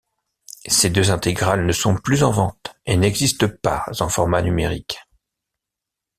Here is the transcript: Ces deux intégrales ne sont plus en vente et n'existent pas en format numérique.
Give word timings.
Ces 0.65 0.89
deux 0.89 1.11
intégrales 1.11 1.63
ne 1.63 1.71
sont 1.71 1.93
plus 1.95 2.23
en 2.23 2.31
vente 2.31 2.75
et 2.87 2.97
n'existent 2.97 3.45
pas 3.61 3.85
en 3.99 4.09
format 4.09 4.41
numérique. 4.41 4.97